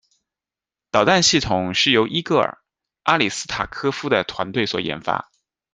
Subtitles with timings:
[0.89, 2.63] 导弹系统是由伊戈尔·
[3.03, 5.29] 阿里斯塔科夫的团队所研发。